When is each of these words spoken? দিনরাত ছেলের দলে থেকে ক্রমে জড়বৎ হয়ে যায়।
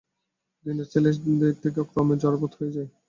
দিনরাত 0.65 0.87
ছেলের 0.91 1.15
দলে 1.23 1.47
থেকে 1.63 1.81
ক্রমে 1.89 2.15
জড়বৎ 2.21 2.51
হয়ে 2.57 2.73
যায়। 2.75 2.89